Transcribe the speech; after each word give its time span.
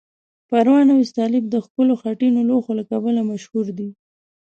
پروان 0.49 0.87
او 0.93 0.99
استالف 1.05 1.43
د 1.49 1.55
ښکلو 1.65 1.93
خټینو 2.01 2.39
لوښو 2.49 2.71
له 2.79 2.83
کبله 2.91 3.21
مشهور 3.31 3.65
دي. 3.77 3.89